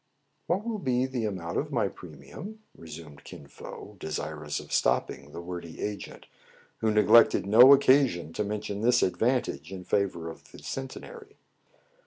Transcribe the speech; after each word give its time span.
*' 0.25 0.47
"What 0.47 0.65
will 0.65 0.79
be 0.79 1.05
the 1.05 1.25
amount 1.25 1.59
of 1.59 1.71
my 1.71 1.87
premium?" 1.87 2.63
resumed 2.75 3.23
Kin 3.23 3.45
Fo, 3.45 3.97
desirous 3.99 4.59
of 4.59 4.73
stopping 4.73 5.31
the 5.31 5.41
wordy 5.41 5.79
agent, 5.79 6.25
who 6.79 6.89
neglected 6.89 7.45
no 7.45 7.71
occasion 7.71 8.33
to 8.33 8.43
mention 8.43 8.81
this 8.81 9.03
advantage 9.03 9.71
in 9.71 9.83
favor 9.83 10.27
of 10.27 10.51
the 10.51 10.57
Centenary. 10.57 11.37